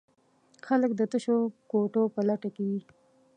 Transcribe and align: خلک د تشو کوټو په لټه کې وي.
خلک 0.65 0.91
د 0.95 1.01
تشو 1.11 1.37
کوټو 1.71 2.03
په 2.13 2.19
لټه 2.27 2.49
کې 2.55 2.63
وي. 2.69 2.81